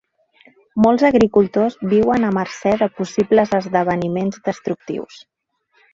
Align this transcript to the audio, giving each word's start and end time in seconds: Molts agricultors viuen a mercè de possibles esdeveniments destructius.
Molts 0.85 1.03
agricultors 1.09 1.77
viuen 1.91 2.25
a 2.29 2.33
mercè 2.37 2.73
de 2.81 2.89
possibles 3.01 3.53
esdeveniments 3.61 4.45
destructius. 4.49 5.25